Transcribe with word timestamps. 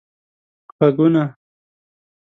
ږغونه 0.79 1.23